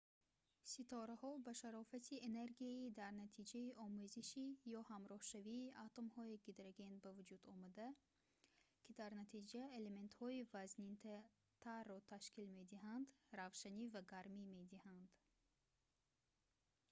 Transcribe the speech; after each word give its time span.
ситораҳо 0.73 1.31
ба 1.45 1.53
шарофати 1.61 2.15
энергияи 2.29 2.93
дар 3.01 3.11
натиҷаи 3.23 3.75
омезиши 3.85 4.45
ё 4.79 4.81
ҳамроҳшавии 4.91 5.73
атомҳои 5.87 6.41
гидроген 6.45 6.93
ба 7.03 7.09
вуҷудомада 7.17 7.87
ки 8.83 8.91
дар 8.99 9.11
натиҷа 9.21 9.63
элементҳои 9.79 10.47
вазнинтарро 10.53 11.97
ташкил 12.11 12.47
медиҳанд 12.57 13.07
равшанӣ 13.39 13.83
ва 13.93 14.01
гармӣ 14.13 14.43
медиҳанд 14.59 15.09